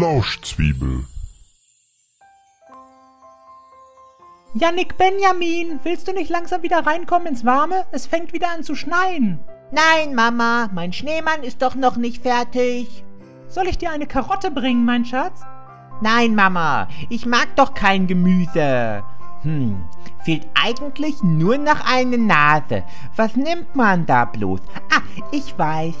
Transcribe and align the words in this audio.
Waschzwiebel. 0.00 1.04
Yannick 4.54 4.96
Benjamin, 4.96 5.80
willst 5.82 6.06
du 6.06 6.12
nicht 6.12 6.30
langsam 6.30 6.62
wieder 6.62 6.86
reinkommen 6.86 7.26
ins 7.26 7.44
Warme? 7.44 7.84
Es 7.90 8.06
fängt 8.06 8.32
wieder 8.32 8.48
an 8.48 8.62
zu 8.62 8.76
schneien. 8.76 9.40
Nein, 9.72 10.14
Mama, 10.14 10.70
mein 10.72 10.92
Schneemann 10.92 11.42
ist 11.42 11.62
doch 11.62 11.74
noch 11.74 11.96
nicht 11.96 12.22
fertig. 12.22 13.02
Soll 13.48 13.66
ich 13.66 13.78
dir 13.78 13.90
eine 13.90 14.06
Karotte 14.06 14.52
bringen, 14.52 14.84
mein 14.84 15.04
Schatz? 15.04 15.40
Nein, 16.00 16.36
Mama, 16.36 16.86
ich 17.08 17.26
mag 17.26 17.56
doch 17.56 17.74
kein 17.74 18.06
Gemüse. 18.06 19.02
Hm, 19.42 19.82
fehlt 20.22 20.46
eigentlich 20.54 21.24
nur 21.24 21.58
noch 21.58 21.80
eine 21.84 22.18
Nase. 22.18 22.84
Was 23.16 23.34
nimmt 23.34 23.74
man 23.74 24.06
da 24.06 24.26
bloß? 24.26 24.60
Ah, 24.94 25.02
ich 25.32 25.58
weiß. 25.58 25.96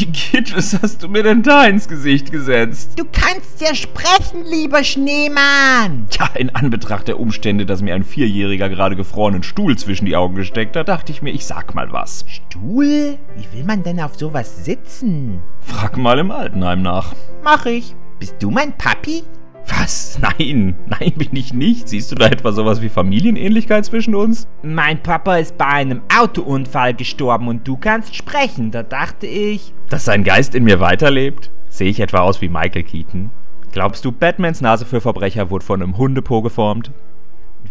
Igitt, 0.00 0.56
was 0.56 0.80
hast 0.80 1.02
du 1.02 1.08
mir 1.08 1.24
denn 1.24 1.42
da 1.42 1.64
ins 1.64 1.88
Gesicht 1.88 2.30
gesetzt? 2.30 2.92
Du 2.96 3.04
kannst 3.04 3.60
ja 3.60 3.74
sprechen, 3.74 4.44
lieber 4.48 4.84
Schneemann. 4.84 6.06
Tja, 6.10 6.28
in 6.36 6.54
Anbetracht 6.54 7.08
der 7.08 7.18
Umstände, 7.18 7.66
dass 7.66 7.82
mir 7.82 7.94
ein 7.96 8.04
Vierjähriger 8.04 8.68
gerade 8.68 8.94
gefrorenen 8.94 9.42
Stuhl 9.42 9.76
zwischen 9.76 10.06
die 10.06 10.14
Augen 10.14 10.36
gesteckt 10.36 10.76
hat, 10.76 10.88
dachte 10.88 11.10
ich 11.10 11.20
mir, 11.20 11.30
ich 11.30 11.46
sag 11.46 11.74
mal 11.74 11.92
was. 11.92 12.24
Stuhl? 12.28 13.18
Wie 13.36 13.58
will 13.58 13.64
man 13.64 13.82
denn 13.82 14.00
auf 14.00 14.16
sowas 14.16 14.64
sitzen? 14.64 15.42
Frag 15.60 15.96
mal 15.96 16.20
im 16.20 16.30
Altenheim 16.30 16.82
nach. 16.82 17.14
Mach 17.42 17.66
ich. 17.66 17.96
Bist 18.20 18.36
du 18.38 18.50
mein 18.50 18.76
Papi? 18.78 19.24
Was? 19.68 20.18
Nein, 20.20 20.76
nein, 20.86 21.12
bin 21.16 21.34
ich 21.34 21.52
nicht. 21.52 21.88
Siehst 21.88 22.10
du 22.10 22.14
da 22.16 22.26
etwa 22.26 22.52
sowas 22.52 22.82
wie 22.82 22.88
Familienähnlichkeit 22.88 23.84
zwischen 23.84 24.14
uns? 24.14 24.46
Mein 24.62 25.02
Papa 25.02 25.36
ist 25.36 25.58
bei 25.58 25.66
einem 25.66 26.02
Autounfall 26.16 26.94
gestorben 26.94 27.48
und 27.48 27.66
du 27.66 27.76
kannst 27.76 28.14
sprechen. 28.14 28.70
Da 28.70 28.82
dachte 28.82 29.26
ich. 29.26 29.72
Dass 29.88 30.04
sein 30.04 30.24
Geist 30.24 30.54
in 30.54 30.64
mir 30.64 30.80
weiterlebt? 30.80 31.50
Sehe 31.68 31.90
ich 31.90 32.00
etwa 32.00 32.20
aus 32.20 32.40
wie 32.40 32.48
Michael 32.48 32.82
Keaton? 32.82 33.30
Glaubst 33.72 34.04
du, 34.04 34.12
Batmans 34.12 34.60
Nase 34.60 34.86
für 34.86 35.00
Verbrecher 35.00 35.50
wurde 35.50 35.64
von 35.64 35.82
einem 35.82 35.98
Hundepo 35.98 36.42
geformt? 36.42 36.90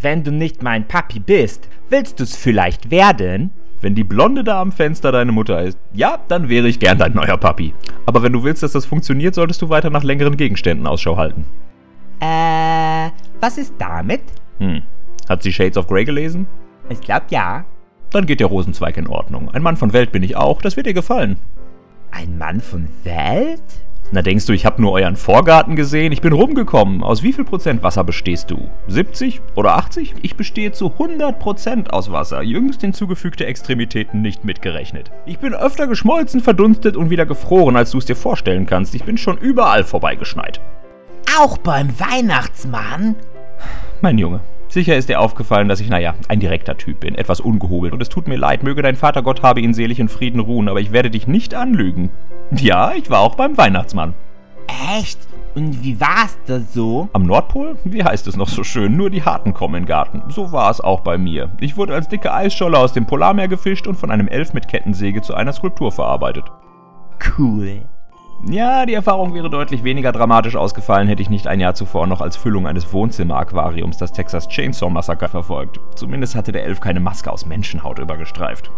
Wenn 0.02 0.24
du 0.24 0.32
nicht 0.32 0.62
mein 0.62 0.88
Papi 0.88 1.20
bist, 1.20 1.68
willst 1.90 2.20
du's 2.20 2.36
vielleicht 2.36 2.92
werden? 2.92 3.50
Wenn 3.82 3.96
die 3.96 4.04
Blonde 4.04 4.44
da 4.44 4.62
am 4.62 4.72
Fenster 4.72 5.12
deine 5.12 5.32
Mutter 5.32 5.62
ist, 5.62 5.78
ja, 5.94 6.20
dann 6.28 6.50
wäre 6.50 6.68
ich 6.68 6.80
gern 6.80 6.98
dein 6.98 7.14
neuer 7.14 7.38
Papi. 7.38 7.74
Aber 8.06 8.24
wenn 8.24 8.34
du 8.34 8.44
willst, 8.44 8.64
dass 8.64 8.72
das 8.72 8.86
funktioniert, 8.86 9.36
solltest 9.36 9.62
du 9.62 9.70
weiter 9.70 9.90
nach 9.90 10.04
längeren 10.04 10.38
Gegenständen 10.38 10.88
Ausschau 10.88 11.18
halten. 11.18 11.46
Was 13.40 13.58
ist 13.58 13.74
damit? 13.78 14.22
Hm. 14.60 14.82
Hat 15.30 15.44
sie 15.44 15.54
Shades 15.54 15.78
of 15.78 15.88
Grey 15.88 16.06
gelesen? 16.06 16.48
Ich 16.90 17.02
glaub 17.02 17.24
ja. 17.30 17.66
Dann 18.12 18.26
geht 18.26 18.40
der 18.40 18.48
Rosenzweig 18.48 18.98
in 18.98 19.08
Ordnung. 19.08 19.50
Ein 19.52 19.62
Mann 19.62 19.78
von 19.78 19.94
Welt 19.94 20.12
bin 20.12 20.24
ich 20.24 20.36
auch, 20.36 20.62
das 20.62 20.76
wird 20.76 20.88
dir 20.88 20.94
gefallen. 20.94 21.38
Ein 22.12 22.38
Mann 22.38 22.62
von 22.62 22.88
Welt? 23.04 23.62
Na 24.10 24.22
denkst 24.22 24.46
du, 24.46 24.54
ich 24.54 24.66
habe 24.66 24.82
nur 24.82 24.94
euren 24.94 25.18
Vorgarten 25.18 25.76
gesehen? 25.76 26.14
Ich 26.14 26.22
bin 26.22 26.32
rumgekommen. 26.32 27.04
Aus 27.04 27.24
wie 27.24 27.34
viel 27.34 27.44
Prozent 27.44 27.84
Wasser 27.84 28.06
bestehst 28.06 28.50
du? 28.50 28.70
70 28.88 29.42
oder 29.56 29.76
80? 29.76 30.16
Ich 30.22 30.38
bestehe 30.38 30.72
zu 30.72 30.94
100 30.94 31.38
Prozent 31.38 31.92
aus 31.92 32.10
Wasser. 32.10 32.42
Jüngst 32.42 32.80
hinzugefügte 32.80 33.46
Extremitäten 33.46 34.22
nicht 34.22 34.46
mitgerechnet. 34.46 35.12
Ich 35.26 35.40
bin 35.40 35.54
öfter 35.54 35.88
geschmolzen, 35.88 36.40
verdunstet 36.40 36.96
und 36.96 37.10
wieder 37.10 37.26
gefroren, 37.26 37.76
als 37.76 37.92
du 37.92 37.98
es 37.98 38.06
dir 38.06 38.16
vorstellen 38.16 38.66
kannst. 38.66 38.96
Ich 38.96 39.04
bin 39.04 39.18
schon 39.18 39.38
überall 39.38 39.84
vorbeigeschneit. 39.84 40.62
Auch 41.40 41.60
beim 41.60 42.00
Weihnachtsmann? 42.00 43.16
Mein 44.02 44.18
Junge, 44.18 44.40
sicher 44.70 44.96
ist 44.96 45.08
dir 45.08 45.20
aufgefallen, 45.20 45.68
dass 45.68 45.80
ich, 45.80 45.90
naja, 45.90 46.16
ein 46.30 46.40
direkter 46.40 46.78
Typ 46.78 47.02
bin, 47.02 47.14
etwas 47.14 47.40
ungehobelt. 47.40 47.94
Und 47.94 48.02
es 48.02 48.10
tut 48.10 48.28
mir 48.28 48.38
leid, 48.38 48.64
möge 48.64 48.82
dein 48.82 48.96
Vater 48.96 49.22
Gott 49.22 49.44
habe 49.44 49.62
ihn 49.62 49.76
selig 49.76 50.00
in 50.00 50.10
Frieden 50.10 50.40
ruhen, 50.40 50.68
aber 50.68 50.80
ich 50.80 50.92
werde 50.92 51.12
dich 51.12 51.28
nicht 51.28 51.54
anlügen. 51.54 52.10
Ja, 52.52 52.94
ich 52.94 53.12
war 53.12 53.20
auch 53.20 53.36
beim 53.36 53.56
Weihnachtsmann. 53.56 54.16
Echt? 54.98 55.20
Und 55.54 55.84
wie 55.84 56.00
war's 56.02 56.38
da 56.48 56.60
so? 56.60 57.10
Am 57.14 57.28
Nordpol? 57.28 57.78
Wie 57.84 58.04
heißt 58.04 58.26
es 58.28 58.36
noch 58.36 58.50
so 58.50 58.64
schön? 58.64 58.98
Nur 58.98 59.10
die 59.10 59.24
Harten 59.24 59.54
kommen 59.54 59.76
in 59.76 59.84
den 59.84 59.88
Garten. 59.88 60.24
So 60.30 60.52
war 60.52 60.72
es 60.72 60.82
auch 60.82 61.02
bei 61.02 61.20
mir. 61.20 61.52
Ich 61.60 61.78
wurde 61.78 61.94
als 61.94 62.08
dicke 62.08 62.34
Eisscholle 62.34 62.80
aus 62.80 62.94
dem 62.94 63.06
Polarmeer 63.06 63.48
gefischt 63.48 63.86
und 63.86 63.96
von 63.96 64.10
einem 64.10 64.28
Elf 64.28 64.54
mit 64.54 64.68
Kettensäge 64.68 65.22
zu 65.22 65.36
einer 65.36 65.54
Skulptur 65.54 65.92
verarbeitet. 65.92 66.46
Cool. 67.38 67.82
Ja, 68.46 68.86
die 68.86 68.94
Erfahrung 68.94 69.34
wäre 69.34 69.50
deutlich 69.50 69.84
weniger 69.84 70.12
dramatisch 70.12 70.56
ausgefallen, 70.56 71.08
hätte 71.08 71.22
ich 71.22 71.30
nicht 71.30 71.48
ein 71.48 71.60
Jahr 71.60 71.74
zuvor 71.74 72.08
noch 72.08 72.22
als 72.22 72.38
Füllung 72.38 72.68
eines 72.68 72.94
Wohnzimmer-Aquariums 72.94 73.98
das 73.98 74.14
Texas 74.14 74.48
Chainsaw 74.48 74.90
Massaker 74.90 75.28
verfolgt. 75.28 75.80
Zumindest 75.96 76.36
hatte 76.36 76.52
der 76.52 76.64
Elf 76.64 76.80
keine 76.80 77.00
Maske 77.00 77.32
aus 77.32 77.46
Menschenhaut 77.46 78.00
übergestreift. 78.00 78.72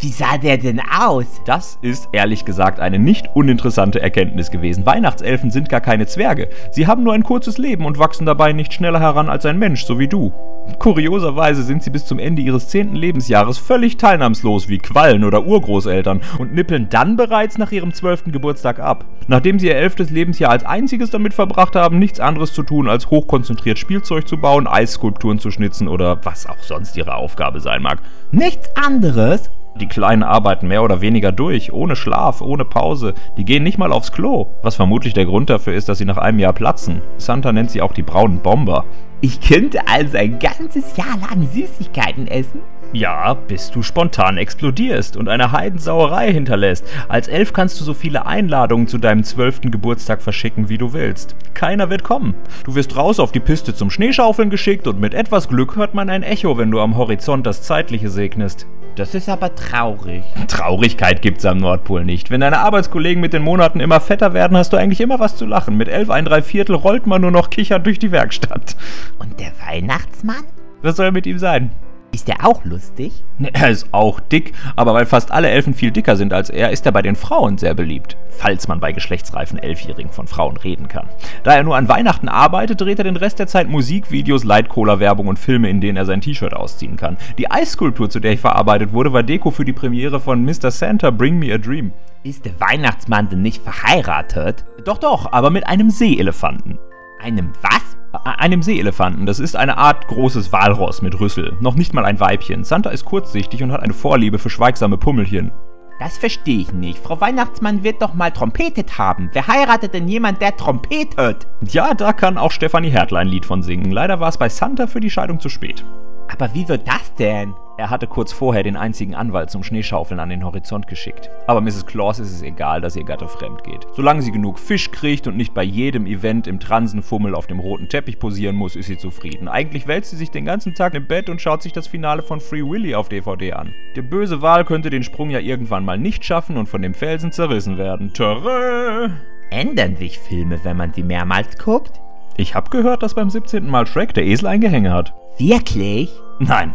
Wie 0.00 0.12
sah 0.12 0.38
der 0.38 0.58
denn 0.58 0.80
aus? 0.80 1.26
Das 1.44 1.76
ist 1.82 2.08
ehrlich 2.12 2.44
gesagt 2.44 2.78
eine 2.78 3.00
nicht 3.00 3.30
uninteressante 3.34 4.00
Erkenntnis 4.00 4.52
gewesen. 4.52 4.86
Weihnachtselfen 4.86 5.50
sind 5.50 5.68
gar 5.68 5.80
keine 5.80 6.06
Zwerge. 6.06 6.48
Sie 6.70 6.86
haben 6.86 7.02
nur 7.02 7.14
ein 7.14 7.24
kurzes 7.24 7.58
Leben 7.58 7.84
und 7.84 7.98
wachsen 7.98 8.24
dabei 8.24 8.52
nicht 8.52 8.72
schneller 8.72 9.00
heran 9.00 9.28
als 9.28 9.44
ein 9.44 9.58
Mensch, 9.58 9.84
so 9.84 9.98
wie 9.98 10.06
du. 10.06 10.32
Kurioserweise 10.78 11.64
sind 11.64 11.82
sie 11.82 11.90
bis 11.90 12.06
zum 12.06 12.20
Ende 12.20 12.42
ihres 12.42 12.68
zehnten 12.68 12.94
Lebensjahres 12.94 13.58
völlig 13.58 13.96
teilnahmslos 13.96 14.68
wie 14.68 14.78
Quallen 14.78 15.24
oder 15.24 15.44
Urgroßeltern 15.44 16.20
und 16.38 16.54
nippeln 16.54 16.88
dann 16.90 17.16
bereits 17.16 17.58
nach 17.58 17.72
ihrem 17.72 17.92
zwölften 17.92 18.30
Geburtstag 18.30 18.78
ab. 18.78 19.04
Nachdem 19.26 19.58
sie 19.58 19.66
ihr 19.66 19.76
elftes 19.76 20.10
Lebensjahr 20.10 20.52
als 20.52 20.64
einziges 20.64 21.10
damit 21.10 21.34
verbracht 21.34 21.74
haben, 21.74 21.98
nichts 21.98 22.20
anderes 22.20 22.52
zu 22.52 22.62
tun, 22.62 22.88
als 22.88 23.10
hochkonzentriert 23.10 23.78
Spielzeug 23.80 24.28
zu 24.28 24.36
bauen, 24.36 24.68
Eisskulpturen 24.68 25.40
zu 25.40 25.50
schnitzen 25.50 25.88
oder 25.88 26.24
was 26.24 26.46
auch 26.46 26.62
sonst 26.62 26.96
ihre 26.96 27.14
Aufgabe 27.14 27.58
sein 27.58 27.82
mag. 27.82 27.98
Nichts 28.30 28.68
anderes? 28.76 29.50
Die 29.80 29.86
Kleinen 29.86 30.24
arbeiten 30.24 30.66
mehr 30.66 30.82
oder 30.82 31.00
weniger 31.00 31.30
durch, 31.30 31.72
ohne 31.72 31.94
Schlaf, 31.94 32.40
ohne 32.40 32.64
Pause. 32.64 33.14
Die 33.36 33.44
gehen 33.44 33.62
nicht 33.62 33.78
mal 33.78 33.92
aufs 33.92 34.10
Klo. 34.10 34.46
Was 34.62 34.74
vermutlich 34.74 35.14
der 35.14 35.26
Grund 35.26 35.50
dafür 35.50 35.74
ist, 35.74 35.88
dass 35.88 35.98
sie 35.98 36.04
nach 36.04 36.18
einem 36.18 36.40
Jahr 36.40 36.52
platzen. 36.52 37.00
Santa 37.16 37.52
nennt 37.52 37.70
sie 37.70 37.80
auch 37.80 37.92
die 37.92 38.02
braunen 38.02 38.40
Bomber. 38.40 38.84
Ich 39.20 39.40
könnte 39.40 39.86
also 39.86 40.16
ein 40.16 40.38
ganzes 40.38 40.96
Jahr 40.96 41.18
lang 41.18 41.46
Süßigkeiten 41.52 42.26
essen? 42.26 42.60
Ja, 42.92 43.34
bis 43.34 43.70
du 43.70 43.82
spontan 43.82 44.38
explodierst 44.38 45.16
und 45.16 45.28
eine 45.28 45.52
Heidensauerei 45.52 46.32
hinterlässt. 46.32 46.84
Als 47.08 47.28
Elf 47.28 47.52
kannst 47.52 47.78
du 47.78 47.84
so 47.84 47.94
viele 47.94 48.26
Einladungen 48.26 48.88
zu 48.88 48.98
deinem 48.98 49.24
zwölften 49.24 49.70
Geburtstag 49.70 50.22
verschicken, 50.22 50.68
wie 50.68 50.78
du 50.78 50.92
willst. 50.92 51.36
Keiner 51.52 51.90
wird 51.90 52.02
kommen. 52.02 52.34
Du 52.64 52.74
wirst 52.74 52.96
raus 52.96 53.20
auf 53.20 53.30
die 53.30 53.40
Piste 53.40 53.74
zum 53.74 53.90
Schneeschaufeln 53.90 54.50
geschickt 54.50 54.86
und 54.86 55.00
mit 55.00 55.14
etwas 55.14 55.48
Glück 55.48 55.76
hört 55.76 55.94
man 55.94 56.08
ein 56.08 56.22
Echo, 56.22 56.56
wenn 56.56 56.70
du 56.70 56.80
am 56.80 56.96
Horizont 56.96 57.46
das 57.46 57.62
Zeitliche 57.62 58.08
segnest. 58.08 58.66
Das 58.98 59.14
ist 59.14 59.28
aber 59.28 59.54
traurig. 59.54 60.24
Traurigkeit 60.48 61.22
gibt's 61.22 61.44
am 61.44 61.58
Nordpol 61.58 62.04
nicht. 62.04 62.30
Wenn 62.30 62.40
deine 62.40 62.58
Arbeitskollegen 62.58 63.20
mit 63.20 63.32
den 63.32 63.42
Monaten 63.42 63.78
immer 63.78 64.00
fetter 64.00 64.34
werden, 64.34 64.56
hast 64.56 64.72
du 64.72 64.76
eigentlich 64.76 65.00
immer 65.00 65.20
was 65.20 65.36
zu 65.36 65.46
lachen. 65.46 65.76
Mit 65.76 65.86
elf 65.86 66.10
ein 66.10 66.24
Dreiviertel 66.24 66.74
rollt 66.74 67.06
man 67.06 67.20
nur 67.20 67.30
noch 67.30 67.48
kichernd 67.48 67.86
durch 67.86 68.00
die 68.00 68.10
Werkstatt. 68.10 68.74
Und 69.20 69.38
der 69.38 69.52
Weihnachtsmann? 69.64 70.42
Was 70.82 70.96
soll 70.96 71.12
mit 71.12 71.26
ihm 71.26 71.38
sein? 71.38 71.70
Ist 72.12 72.26
der 72.26 72.46
auch 72.46 72.64
lustig? 72.64 73.22
Er 73.52 73.68
ist 73.68 73.88
auch 73.92 74.18
dick, 74.18 74.52
aber 74.76 74.94
weil 74.94 75.06
fast 75.06 75.30
alle 75.30 75.50
Elfen 75.50 75.74
viel 75.74 75.90
dicker 75.90 76.16
sind 76.16 76.32
als 76.32 76.50
er, 76.50 76.70
ist 76.70 76.86
er 76.86 76.92
bei 76.92 77.02
den 77.02 77.16
Frauen 77.16 77.58
sehr 77.58 77.74
beliebt. 77.74 78.16
Falls 78.30 78.66
man 78.66 78.80
bei 78.80 78.92
geschlechtsreifen 78.92 79.58
Elfjährigen 79.58 80.10
von 80.10 80.26
Frauen 80.26 80.56
reden 80.56 80.88
kann. 80.88 81.08
Da 81.44 81.54
er 81.54 81.62
nur 81.62 81.76
an 81.76 81.88
Weihnachten 81.88 82.28
arbeitet, 82.28 82.80
dreht 82.80 82.98
er 82.98 83.04
den 83.04 83.16
Rest 83.16 83.38
der 83.38 83.46
Zeit 83.46 83.68
Musikvideos, 83.68 84.44
Light-Cola-Werbung 84.44 85.28
und 85.28 85.38
Filme, 85.38 85.68
in 85.68 85.80
denen 85.80 85.96
er 85.96 86.06
sein 86.06 86.20
T-Shirt 86.20 86.54
ausziehen 86.54 86.96
kann. 86.96 87.16
Die 87.36 87.50
Eisskulptur, 87.50 88.08
zu 88.08 88.20
der 88.20 88.32
ich 88.32 88.40
verarbeitet 88.40 88.92
wurde, 88.92 89.12
war 89.12 89.22
Deko 89.22 89.50
für 89.50 89.64
die 89.64 89.72
Premiere 89.72 90.18
von 90.18 90.44
Mr. 90.44 90.70
Santa 90.70 91.10
Bring 91.10 91.38
Me 91.38 91.52
a 91.52 91.58
Dream. 91.58 91.92
Ist 92.24 92.44
der 92.44 92.58
Weihnachtsmann 92.58 93.28
denn 93.28 93.42
nicht 93.42 93.62
verheiratet? 93.62 94.64
Doch, 94.84 94.98
doch, 94.98 95.32
aber 95.32 95.50
mit 95.50 95.66
einem 95.66 95.90
Seeelefanten. 95.90 96.78
Einem 97.20 97.52
was? 97.62 97.96
Einem 98.24 98.62
Seeelefanten. 98.62 99.26
Das 99.26 99.38
ist 99.38 99.56
eine 99.56 99.76
Art 99.76 100.08
großes 100.08 100.52
Walross 100.52 101.02
mit 101.02 101.18
Rüssel. 101.20 101.56
Noch 101.60 101.74
nicht 101.74 101.92
mal 101.92 102.04
ein 102.04 102.20
Weibchen. 102.20 102.64
Santa 102.64 102.90
ist 102.90 103.04
kurzsichtig 103.04 103.62
und 103.62 103.72
hat 103.72 103.82
eine 103.82 103.92
Vorliebe 103.92 104.38
für 104.38 104.50
schweigsame 104.50 104.96
Pummelchen. 104.96 105.52
Das 105.98 106.16
verstehe 106.16 106.60
ich 106.60 106.72
nicht. 106.72 107.00
Frau 107.00 107.20
Weihnachtsmann 107.20 107.82
wird 107.82 108.00
doch 108.00 108.14
mal 108.14 108.30
trompetet 108.30 108.98
haben. 108.98 109.30
Wer 109.32 109.48
heiratet 109.48 109.94
denn 109.94 110.06
jemand, 110.06 110.40
der 110.40 110.56
trompetet? 110.56 111.48
Ja, 111.60 111.92
da 111.92 112.12
kann 112.12 112.38
auch 112.38 112.52
Stefanie 112.52 112.90
Hertl 112.90 113.16
ein 113.16 113.26
Lied 113.26 113.44
von 113.44 113.62
singen. 113.62 113.90
Leider 113.90 114.20
war 114.20 114.28
es 114.28 114.38
bei 114.38 114.48
Santa 114.48 114.86
für 114.86 115.00
die 115.00 115.10
Scheidung 115.10 115.40
zu 115.40 115.48
spät. 115.48 115.84
Aber 116.32 116.50
wieso 116.52 116.76
das 116.76 117.14
denn? 117.18 117.52
Er 117.78 117.90
hatte 117.90 118.08
kurz 118.08 118.32
vorher 118.32 118.64
den 118.64 118.76
einzigen 118.76 119.14
Anwalt 119.14 119.50
zum 119.50 119.62
Schneeschaufeln 119.62 120.18
an 120.18 120.30
den 120.30 120.44
Horizont 120.44 120.88
geschickt. 120.88 121.30
Aber 121.46 121.60
Mrs. 121.60 121.86
Claus 121.86 122.18
ist 122.18 122.32
es 122.32 122.42
egal, 122.42 122.80
dass 122.80 122.96
ihr 122.96 123.04
Gatte 123.04 123.28
fremd 123.28 123.62
geht. 123.62 123.86
Solange 123.94 124.20
sie 124.22 124.32
genug 124.32 124.58
Fisch 124.58 124.90
kriegt 124.90 125.28
und 125.28 125.36
nicht 125.36 125.54
bei 125.54 125.62
jedem 125.62 126.04
Event 126.04 126.48
im 126.48 126.58
Transenfummel 126.58 127.36
auf 127.36 127.46
dem 127.46 127.60
roten 127.60 127.88
Teppich 127.88 128.18
posieren 128.18 128.56
muss, 128.56 128.74
ist 128.74 128.86
sie 128.86 128.98
zufrieden. 128.98 129.46
Eigentlich 129.46 129.86
wälzt 129.86 130.10
sie 130.10 130.16
sich 130.16 130.32
den 130.32 130.44
ganzen 130.44 130.74
Tag 130.74 130.94
im 130.94 131.06
Bett 131.06 131.30
und 131.30 131.40
schaut 131.40 131.62
sich 131.62 131.72
das 131.72 131.86
Finale 131.86 132.22
von 132.22 132.40
Free 132.40 132.64
Willy 132.64 132.96
auf 132.96 133.08
DVD 133.08 133.52
an. 133.52 133.72
Der 133.94 134.02
böse 134.02 134.42
Wal 134.42 134.64
könnte 134.64 134.90
den 134.90 135.04
Sprung 135.04 135.30
ja 135.30 135.38
irgendwann 135.38 135.84
mal 135.84 135.98
nicht 135.98 136.24
schaffen 136.24 136.56
und 136.56 136.68
von 136.68 136.82
dem 136.82 136.94
Felsen 136.94 137.30
zerrissen 137.30 137.78
werden. 137.78 138.12
Törö! 138.12 139.08
Ändern 139.50 139.94
sich 139.94 140.18
Filme, 140.18 140.58
wenn 140.64 140.76
man 140.76 140.92
sie 140.92 141.04
mehrmals 141.04 141.56
guckt? 141.58 142.00
Ich 142.36 142.56
hab 142.56 142.72
gehört, 142.72 143.04
dass 143.04 143.14
beim 143.14 143.30
17. 143.30 143.70
Mal 143.70 143.86
Shrek 143.86 144.14
der 144.14 144.24
Esel 144.24 144.48
ein 144.48 144.60
Gehänge 144.60 144.92
hat. 144.92 145.14
Wirklich? 145.38 146.10
Nein, 146.40 146.74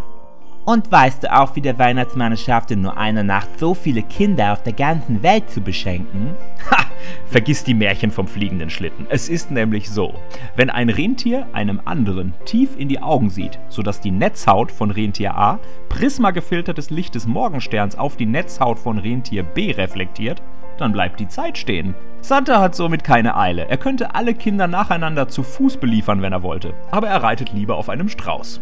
Und 0.65 0.91
weißt 0.91 1.23
du 1.23 1.33
auch, 1.33 1.55
wie 1.55 1.61
der 1.61 1.77
Weihnachtsmann 1.77 2.31
es 2.31 2.41
schafft, 2.41 2.71
in 2.71 2.81
nur 2.81 2.97
einer 2.97 3.23
Nacht 3.23 3.59
so 3.59 3.73
viele 3.73 4.01
Kinder 4.01 4.53
auf 4.53 4.63
der 4.63 4.73
ganzen 4.73 5.21
Welt 5.21 5.49
zu 5.49 5.61
beschenken? 5.61 6.35
Ha! 6.71 6.85
Vergiss 7.27 7.65
die 7.65 7.73
Märchen 7.73 8.11
vom 8.11 8.27
fliegenden 8.27 8.69
Schlitten. 8.69 9.05
Es 9.09 9.27
ist 9.27 9.51
nämlich 9.51 9.89
so, 9.89 10.13
wenn 10.55 10.69
ein 10.69 10.89
Rentier 10.89 11.47
einem 11.51 11.81
anderen 11.83 12.33
tief 12.45 12.77
in 12.77 12.87
die 12.87 13.01
Augen 13.01 13.29
sieht, 13.29 13.59
sodass 13.67 13.99
die 13.99 14.11
Netzhaut 14.11 14.71
von 14.71 14.89
Rentier 14.89 15.35
A 15.35 15.59
prismagefiltertes 15.89 16.91
Licht 16.91 17.15
des 17.15 17.27
Morgensterns 17.27 17.97
auf 17.97 18.15
die 18.15 18.25
Netzhaut 18.25 18.79
von 18.79 18.99
Rentier 18.99 19.43
B 19.43 19.71
reflektiert, 19.71 20.41
dann 20.77 20.93
bleibt 20.93 21.19
die 21.19 21.27
Zeit 21.27 21.57
stehen. 21.57 21.93
Santa 22.21 22.61
hat 22.61 22.73
somit 22.73 23.03
keine 23.03 23.35
Eile. 23.35 23.67
Er 23.67 23.77
könnte 23.77 24.15
alle 24.15 24.33
Kinder 24.33 24.67
nacheinander 24.67 25.27
zu 25.27 25.43
Fuß 25.43 25.77
beliefern, 25.77 26.21
wenn 26.21 26.31
er 26.31 26.43
wollte. 26.43 26.73
Aber 26.89 27.09
er 27.09 27.21
reitet 27.21 27.51
lieber 27.51 27.75
auf 27.75 27.89
einem 27.89 28.07
Strauß. 28.07 28.61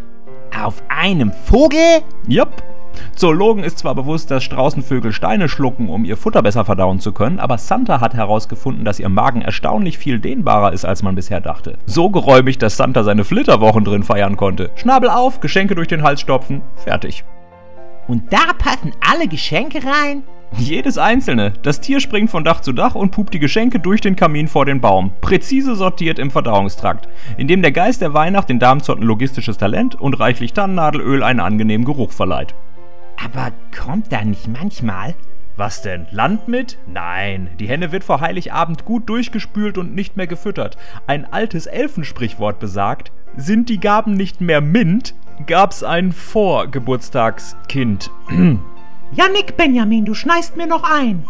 Auf 0.58 0.82
einem 0.88 1.32
Vogel? 1.32 2.02
Jupp. 2.28 2.62
Zoologen 3.16 3.64
ist 3.64 3.78
zwar 3.78 3.94
bewusst, 3.94 4.30
dass 4.30 4.44
Straußenvögel 4.44 5.12
Steine 5.12 5.48
schlucken, 5.48 5.88
um 5.88 6.04
ihr 6.04 6.16
Futter 6.16 6.42
besser 6.42 6.64
verdauen 6.64 7.00
zu 7.00 7.12
können, 7.12 7.40
aber 7.40 7.58
Santa 7.58 8.00
hat 8.00 8.14
herausgefunden, 8.14 8.84
dass 8.84 9.00
ihr 9.00 9.08
Magen 9.08 9.42
erstaunlich 9.42 9.98
viel 9.98 10.18
dehnbarer 10.18 10.72
ist, 10.72 10.84
als 10.84 11.02
man 11.02 11.14
bisher 11.14 11.40
dachte. 11.40 11.78
So 11.86 12.10
geräumig, 12.10 12.58
dass 12.58 12.76
Santa 12.76 13.02
seine 13.02 13.24
Flitterwochen 13.24 13.84
drin 13.84 14.02
feiern 14.02 14.36
konnte. 14.36 14.70
Schnabel 14.76 15.10
auf, 15.10 15.40
Geschenke 15.40 15.74
durch 15.74 15.88
den 15.88 16.02
Hals 16.02 16.20
stopfen, 16.20 16.62
fertig. 16.76 17.24
Und 18.08 18.32
da 18.32 18.52
passen 18.58 18.92
alle 19.00 19.28
Geschenke 19.28 19.78
rein? 19.78 20.22
Jedes 20.58 20.98
einzelne. 20.98 21.52
Das 21.62 21.80
Tier 21.80 22.00
springt 22.00 22.30
von 22.30 22.44
Dach 22.44 22.60
zu 22.60 22.72
Dach 22.72 22.94
und 22.94 23.10
pupt 23.10 23.34
die 23.34 23.38
Geschenke 23.38 23.80
durch 23.80 24.00
den 24.00 24.16
Kamin 24.16 24.48
vor 24.48 24.64
den 24.64 24.80
Baum. 24.80 25.12
Präzise 25.20 25.74
sortiert 25.74 26.18
im 26.18 26.30
Verdauungstrakt. 26.30 27.08
Indem 27.36 27.62
der 27.62 27.72
Geist 27.72 28.00
der 28.00 28.14
Weihnacht 28.14 28.48
den 28.48 28.58
Darmzotten 28.58 29.04
logistisches 29.04 29.58
Talent 29.58 29.94
und 29.94 30.20
reichlich 30.20 30.52
Tannennadelöl 30.52 31.22
einen 31.22 31.40
angenehmen 31.40 31.84
Geruch 31.84 32.12
verleiht. 32.12 32.54
Aber 33.24 33.52
kommt 33.76 34.12
da 34.12 34.24
nicht 34.24 34.48
manchmal? 34.48 35.14
Was 35.56 35.82
denn? 35.82 36.06
Land 36.10 36.48
mit? 36.48 36.78
Nein, 36.86 37.50
die 37.60 37.68
Henne 37.68 37.92
wird 37.92 38.04
vor 38.04 38.20
Heiligabend 38.20 38.84
gut 38.84 39.08
durchgespült 39.08 39.76
und 39.78 39.94
nicht 39.94 40.16
mehr 40.16 40.26
gefüttert. 40.26 40.76
Ein 41.06 41.30
altes 41.30 41.66
Elfensprichwort 41.66 42.58
besagt, 42.58 43.12
sind 43.36 43.68
die 43.68 43.80
Gaben 43.80 44.14
nicht 44.14 44.40
mehr 44.40 44.60
mint, 44.60 45.14
gab's 45.46 45.82
ein 45.82 46.12
Vorgeburtstagskind. 46.12 48.10
Jannik 49.14 49.58
Benjamin, 49.58 50.06
du 50.06 50.14
schneist 50.14 50.56
mir 50.56 50.66
noch 50.66 50.84
ein. 50.84 51.24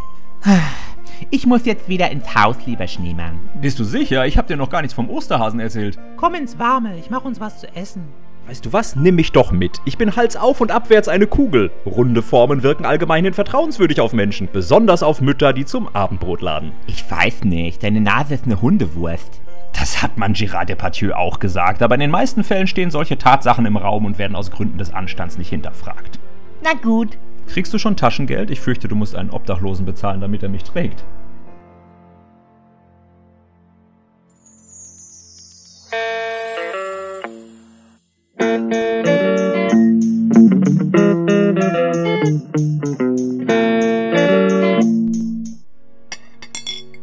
Ich 1.30 1.46
muss 1.46 1.66
jetzt 1.66 1.88
wieder 1.88 2.10
ins 2.12 2.32
Haus, 2.32 2.54
lieber 2.64 2.86
Schneemann. 2.86 3.40
Bist 3.60 3.80
du 3.80 3.84
sicher? 3.84 4.24
Ich 4.24 4.38
hab 4.38 4.46
dir 4.46 4.56
noch 4.56 4.70
gar 4.70 4.82
nichts 4.82 4.94
vom 4.94 5.10
Osterhasen 5.10 5.58
erzählt. 5.58 5.98
Komm 6.16 6.34
ins 6.34 6.60
Warme, 6.60 6.96
ich 6.96 7.10
mach 7.10 7.24
uns 7.24 7.40
was 7.40 7.58
zu 7.58 7.74
essen. 7.74 8.04
Weißt 8.46 8.64
du 8.64 8.72
was? 8.72 8.94
Nimm 8.94 9.16
mich 9.16 9.32
doch 9.32 9.50
mit. 9.50 9.80
Ich 9.84 9.98
bin 9.98 10.14
Hals 10.14 10.36
auf 10.36 10.60
und 10.60 10.70
abwärts 10.70 11.08
eine 11.08 11.26
Kugel. 11.26 11.72
Runde 11.84 12.22
Formen 12.22 12.62
wirken 12.62 12.86
allgemein 12.86 13.34
vertrauenswürdig 13.34 14.00
auf 14.00 14.12
Menschen, 14.12 14.48
besonders 14.52 15.02
auf 15.02 15.20
Mütter, 15.20 15.52
die 15.52 15.64
zum 15.64 15.88
Abendbrot 15.88 16.40
laden. 16.40 16.70
Ich 16.86 17.08
weiß 17.10 17.42
nicht, 17.42 17.82
deine 17.82 18.00
Nase 18.00 18.34
ist 18.34 18.44
eine 18.44 18.62
Hundewurst. 18.62 19.40
Das 19.72 20.02
hat 20.02 20.18
man 20.18 20.34
Gérard 20.34 20.66
Depardieu 20.66 21.14
auch 21.14 21.40
gesagt, 21.40 21.82
aber 21.82 21.94
in 21.96 22.00
den 22.00 22.10
meisten 22.12 22.44
Fällen 22.44 22.68
stehen 22.68 22.92
solche 22.92 23.18
Tatsachen 23.18 23.66
im 23.66 23.76
Raum 23.76 24.04
und 24.04 24.18
werden 24.18 24.36
aus 24.36 24.52
Gründen 24.52 24.78
des 24.78 24.94
Anstands 24.94 25.36
nicht 25.36 25.50
hinterfragt. 25.50 26.20
Na 26.62 26.74
gut. 26.74 27.18
Kriegst 27.52 27.74
du 27.74 27.78
schon 27.78 27.98
Taschengeld? 27.98 28.50
Ich 28.50 28.60
fürchte, 28.60 28.88
du 28.88 28.96
musst 28.96 29.14
einen 29.14 29.28
Obdachlosen 29.28 29.84
bezahlen, 29.84 30.22
damit 30.22 30.42
er 30.42 30.48
mich 30.48 30.64
trägt. 30.64 31.04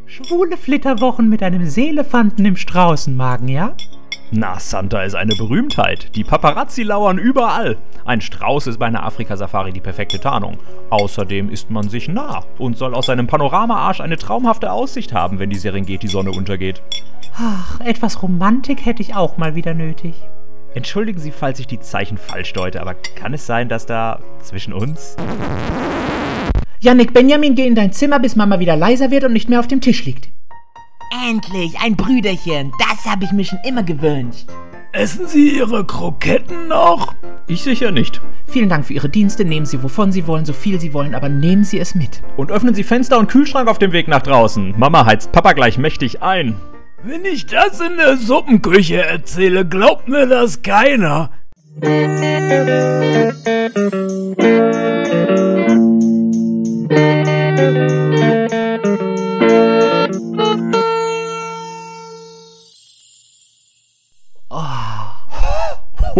Schwule 0.06 0.56
Flitterwochen 0.56 1.28
mit 1.28 1.44
einem 1.44 1.64
Seelefanten 1.66 2.44
im 2.44 2.56
Straußenmagen, 2.56 3.46
ja? 3.46 3.76
Na, 4.32 4.60
Santa 4.60 5.02
ist 5.02 5.16
eine 5.16 5.34
Berühmtheit. 5.34 6.14
Die 6.14 6.22
Paparazzi 6.22 6.84
lauern 6.84 7.18
überall. 7.18 7.76
Ein 8.04 8.20
Strauß 8.20 8.68
ist 8.68 8.78
bei 8.78 8.86
einer 8.86 9.02
Afrika-Safari 9.04 9.72
die 9.72 9.80
perfekte 9.80 10.20
Tarnung. 10.20 10.58
Außerdem 10.90 11.50
ist 11.50 11.68
man 11.68 11.88
sich 11.88 12.06
nah 12.06 12.44
und 12.56 12.78
soll 12.78 12.94
aus 12.94 13.06
seinem 13.06 13.26
Panoramaarsch 13.26 14.00
eine 14.00 14.16
traumhafte 14.16 14.70
Aussicht 14.70 15.12
haben, 15.12 15.40
wenn 15.40 15.50
die 15.50 15.58
Serengeti-Sonne 15.58 16.30
untergeht. 16.30 16.80
Ach, 17.36 17.80
etwas 17.80 18.22
Romantik 18.22 18.86
hätte 18.86 19.02
ich 19.02 19.16
auch 19.16 19.36
mal 19.36 19.56
wieder 19.56 19.74
nötig. 19.74 20.14
Entschuldigen 20.74 21.18
Sie, 21.18 21.32
falls 21.32 21.58
ich 21.58 21.66
die 21.66 21.80
Zeichen 21.80 22.16
falsch 22.16 22.52
deute, 22.52 22.80
aber 22.80 22.94
kann 22.94 23.34
es 23.34 23.46
sein, 23.46 23.68
dass 23.68 23.84
da 23.86 24.20
zwischen 24.42 24.72
uns... 24.72 25.16
Jannik 26.78 27.12
Benjamin, 27.12 27.56
geh 27.56 27.66
in 27.66 27.74
dein 27.74 27.92
Zimmer, 27.92 28.20
bis 28.20 28.36
Mama 28.36 28.60
wieder 28.60 28.76
leiser 28.76 29.10
wird 29.10 29.24
und 29.24 29.32
nicht 29.32 29.48
mehr 29.48 29.58
auf 29.58 29.68
dem 29.68 29.80
Tisch 29.80 30.04
liegt. 30.04 30.28
Endlich, 31.10 31.74
ein 31.82 31.96
Brüderchen. 31.96 32.72
Das 32.78 33.04
habe 33.04 33.24
ich 33.24 33.32
mir 33.32 33.44
schon 33.44 33.58
immer 33.66 33.82
gewünscht. 33.82 34.46
Essen 34.92 35.26
Sie 35.26 35.56
Ihre 35.56 35.84
Kroketten 35.84 36.68
noch? 36.68 37.14
Ich 37.46 37.62
sicher 37.62 37.90
nicht. 37.90 38.20
Vielen 38.46 38.68
Dank 38.68 38.84
für 38.86 38.92
Ihre 38.92 39.08
Dienste. 39.08 39.44
Nehmen 39.44 39.66
Sie, 39.66 39.82
wovon 39.82 40.12
Sie 40.12 40.26
wollen, 40.26 40.44
so 40.44 40.52
viel 40.52 40.80
Sie 40.80 40.92
wollen, 40.92 41.14
aber 41.14 41.28
nehmen 41.28 41.64
Sie 41.64 41.78
es 41.78 41.94
mit. 41.94 42.22
Und 42.36 42.50
öffnen 42.50 42.74
Sie 42.74 42.84
Fenster 42.84 43.18
und 43.18 43.28
Kühlschrank 43.28 43.68
auf 43.68 43.78
dem 43.78 43.92
Weg 43.92 44.08
nach 44.08 44.22
draußen. 44.22 44.74
Mama 44.76 45.04
heizt 45.04 45.32
Papa 45.32 45.52
gleich 45.52 45.78
mächtig 45.78 46.22
ein. 46.22 46.56
Wenn 47.02 47.24
ich 47.24 47.46
das 47.46 47.80
in 47.80 47.96
der 47.96 48.16
Suppenküche 48.16 49.02
erzähle, 49.02 49.66
glaubt 49.66 50.08
mir 50.08 50.26
das 50.26 50.62
keiner. 50.62 51.30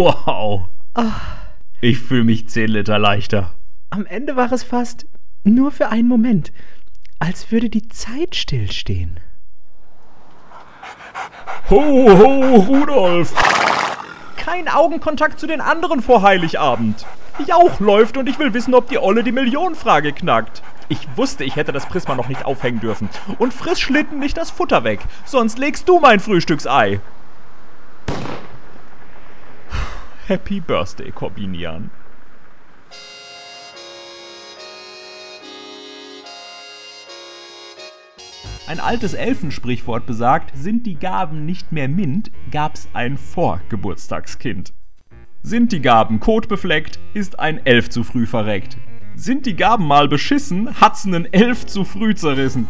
Wow. 0.01 0.63
Ich 1.79 1.99
fühle 1.99 2.23
mich 2.23 2.49
10 2.49 2.69
Liter 2.69 2.97
leichter. 2.97 3.53
Am 3.91 4.07
Ende 4.07 4.35
war 4.35 4.51
es 4.51 4.63
fast 4.63 5.05
nur 5.43 5.71
für 5.71 5.89
einen 5.89 6.07
Moment, 6.07 6.51
als 7.19 7.51
würde 7.51 7.69
die 7.69 7.87
Zeit 7.87 8.35
stillstehen. 8.35 9.19
Ho, 11.69 11.79
ho, 11.79 12.55
Rudolf! 12.61 13.31
Kein 14.37 14.67
Augenkontakt 14.67 15.39
zu 15.39 15.45
den 15.45 15.61
anderen 15.61 16.01
vor 16.01 16.23
Heiligabend. 16.23 17.05
Jauch 17.45 17.79
läuft 17.79 18.17
und 18.17 18.27
ich 18.27 18.39
will 18.39 18.55
wissen, 18.55 18.73
ob 18.73 18.89
die 18.89 18.97
Olle 18.97 19.23
die 19.23 19.31
Millionenfrage 19.31 20.13
knackt. 20.13 20.63
Ich 20.89 21.07
wusste, 21.15 21.43
ich 21.43 21.57
hätte 21.57 21.73
das 21.73 21.85
Prisma 21.85 22.15
noch 22.15 22.27
nicht 22.27 22.43
aufhängen 22.43 22.79
dürfen. 22.79 23.07
Und 23.37 23.53
friss 23.53 23.79
Schlitten 23.79 24.17
nicht 24.17 24.35
das 24.35 24.49
Futter 24.49 24.83
weg, 24.83 25.01
sonst 25.25 25.59
legst 25.59 25.87
du 25.87 25.99
mein 25.99 26.19
Frühstücksei. 26.19 27.01
Happy 30.31 30.61
Birthday, 30.61 31.11
Corbinian. 31.11 31.91
Ein 38.65 38.79
altes 38.79 39.13
Elfensprichwort 39.13 40.05
besagt, 40.05 40.53
sind 40.55 40.85
die 40.85 40.95
Gaben 40.95 41.45
nicht 41.45 41.73
mehr 41.73 41.89
mint, 41.89 42.31
gab's 42.49 42.87
ein 42.93 43.17
Vorgeburtstagskind. 43.17 44.71
Sind 45.43 45.73
die 45.73 45.81
Gaben 45.81 46.21
kotbefleckt, 46.21 46.97
ist 47.13 47.37
ein 47.37 47.65
Elf 47.65 47.89
zu 47.89 48.05
früh 48.05 48.25
verreckt. 48.25 48.77
Sind 49.15 49.45
die 49.45 49.57
Gaben 49.57 49.85
mal 49.85 50.07
beschissen, 50.07 50.79
hat's 50.79 51.03
nen 51.03 51.25
Elf 51.33 51.65
zu 51.65 51.83
früh 51.83 52.15
zerrissen. 52.15 52.69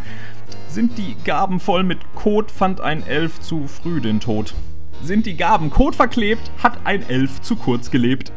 Sind 0.68 0.98
die 0.98 1.16
Gaben 1.24 1.60
voll 1.60 1.84
mit 1.84 2.00
Kot, 2.16 2.50
fand 2.50 2.82
ein 2.82 3.06
Elf 3.06 3.40
zu 3.40 3.68
früh 3.68 4.02
den 4.02 4.20
Tod. 4.20 4.56
Sind 5.04 5.26
die 5.26 5.36
Gaben 5.36 5.72
Kot 5.72 5.96
verklebt, 5.96 6.52
hat 6.62 6.78
ein 6.84 7.08
Elf 7.10 7.42
zu 7.42 7.56
kurz 7.56 7.90
gelebt. 7.90 8.32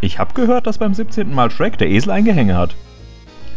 Ich 0.00 0.18
hab 0.18 0.34
gehört, 0.34 0.66
dass 0.66 0.78
beim 0.78 0.94
17. 0.94 1.32
Mal 1.32 1.50
Shrek 1.50 1.78
der 1.78 1.88
Esel 1.88 2.10
ein 2.10 2.24
Gehänge 2.24 2.56
hat. 2.56 2.74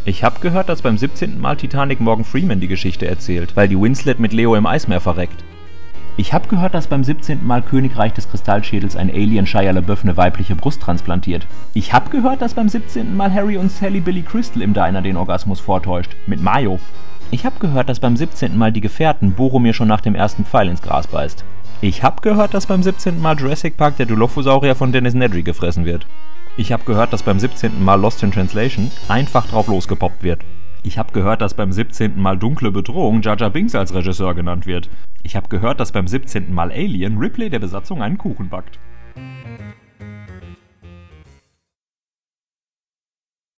Ich 0.06 0.24
hab 0.24 0.40
gehört, 0.40 0.70
dass 0.70 0.84
beim 0.84 0.98
17. 0.98 1.42
Mal 1.42 1.58
Titanic 1.58 2.00
Morgan 2.00 2.24
Freeman 2.24 2.60
die 2.60 2.68
Geschichte 2.68 3.08
erzählt, 3.08 3.56
weil 3.56 3.68
die 3.68 3.80
Winslet 3.80 4.20
mit 4.20 4.32
Leo 4.32 4.56
im 4.56 4.68
Eismeer 4.68 5.02
verreckt. 5.02 5.44
Ich 6.18 6.34
hab 6.34 6.50
gehört, 6.50 6.76
dass 6.76 6.88
beim 6.88 7.04
17. 7.04 7.46
Mal 7.46 7.64
Königreich 7.64 8.14
des 8.14 8.30
Kristallschädels 8.30 8.96
ein 8.96 9.10
Alien 9.10 9.48
Shia 9.48 9.72
LaBeouf 9.72 10.04
eine 10.04 10.16
weibliche 10.16 10.56
Brust 10.56 10.82
transplantiert. 10.82 11.48
Ich 11.74 11.94
hab 11.94 12.12
gehört, 12.12 12.42
dass 12.42 12.54
beim 12.54 12.70
17. 12.70 13.16
Mal 13.18 13.34
Harry 13.34 13.58
und 13.58 13.72
Sally 13.72 14.02
Billy 14.02 14.22
Crystal 14.22 14.62
im 14.62 14.74
Diner 14.74 15.02
den 15.02 15.18
Orgasmus 15.18 15.60
vortäuscht. 15.60 16.16
Mit 16.28 16.44
Mayo. 16.44 16.80
Ich 17.32 17.46
hab 17.46 17.60
gehört, 17.60 17.90
dass 17.90 18.00
beim 18.00 18.16
17. 18.16 18.58
Mal 18.58 18.72
die 18.72 18.82
Gefährten 18.82 19.34
Boromir 19.34 19.74
schon 19.74 19.88
nach 19.88 20.02
dem 20.02 20.14
ersten 20.14 20.46
Pfeil 20.46 20.70
ins 20.70 20.82
Gras 20.82 21.08
beißt. 21.08 21.44
Ich 21.82 22.04
hab 22.04 22.22
gehört, 22.22 22.54
dass 22.54 22.68
beim 22.68 22.84
17. 22.84 23.22
Mal 23.22 23.40
Jurassic 23.40 23.78
Park 23.78 23.96
der 23.96 24.06
Dilophosaurier 24.06 24.76
von 24.76 24.92
Dennis 24.92 25.14
Nedry 25.14 25.44
gefressen 25.44 25.86
wird. 25.86 26.06
Ich 26.58 26.74
hab 26.74 26.86
gehört, 26.86 27.14
dass 27.14 27.24
beim 27.24 27.40
17. 27.40 27.82
Mal 27.82 27.96
Lost 27.96 28.22
in 28.22 28.34
Translation 28.34 28.92
einfach 29.08 29.48
drauf 29.48 29.68
losgepoppt 29.68 30.22
wird. 30.22 30.42
Ich 30.84 30.98
hab 30.98 31.14
gehört, 31.14 31.40
dass 31.40 31.54
beim 31.54 31.72
17. 31.72 32.20
Mal 32.20 32.38
Dunkle 32.38 32.72
Bedrohung 32.72 33.22
Jar 33.22 33.50
Binks 33.50 33.76
als 33.76 33.94
Regisseur 33.94 34.36
genannt 34.36 34.66
wird. 34.66 34.90
Ich 35.24 35.38
hab 35.38 35.50
gehört, 35.50 35.80
dass 35.80 35.94
beim 35.94 36.06
17. 36.06 36.54
Mal 36.54 36.70
Alien 36.70 37.18
Ripley 37.18 37.50
der 37.50 37.60
Besatzung 37.60 38.04
einen 38.04 38.18
Kuchen 38.18 38.50
backt. 38.50 38.78